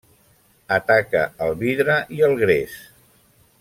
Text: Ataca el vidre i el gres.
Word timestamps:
Ataca 0.77 1.21
el 1.49 1.55
vidre 1.61 2.01
i 2.19 2.25
el 2.31 2.37
gres. 2.43 2.79